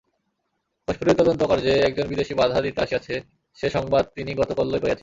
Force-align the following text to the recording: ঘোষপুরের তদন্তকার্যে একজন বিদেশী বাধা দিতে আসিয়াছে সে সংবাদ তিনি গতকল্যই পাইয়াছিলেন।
ঘোষপুরের 0.87 1.17
তদন্তকার্যে 1.17 1.73
একজন 1.79 2.05
বিদেশী 2.07 2.33
বাধা 2.33 2.59
দিতে 2.61 2.79
আসিয়াছে 2.81 3.15
সে 3.57 3.67
সংবাদ 3.69 4.03
তিনি 4.15 4.31
গতকল্যই 4.33 4.81
পাইয়াছিলেন। 4.81 4.99